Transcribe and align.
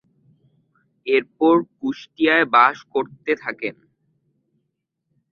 এরপর 1.07 1.55
কুষ্টিয়ায় 1.73 2.45
বাস 2.53 2.77
করতে 2.93 3.31
থাকেন। 3.35 3.75